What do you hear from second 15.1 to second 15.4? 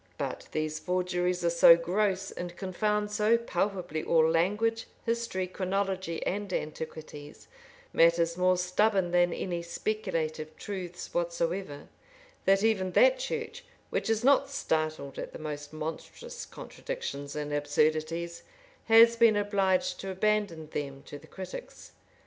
at the